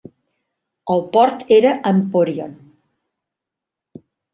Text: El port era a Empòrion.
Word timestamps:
El 0.93 1.03
port 1.11 1.45
era 1.59 1.75
a 1.91 1.95
Empòrion. 1.99 2.59